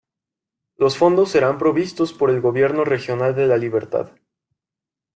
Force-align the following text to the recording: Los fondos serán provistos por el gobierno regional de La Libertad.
Los 0.77 0.97
fondos 0.97 1.29
serán 1.29 1.59
provistos 1.59 2.11
por 2.11 2.31
el 2.31 2.41
gobierno 2.41 2.83
regional 2.85 3.35
de 3.35 3.45
La 3.45 3.55
Libertad. 3.57 4.13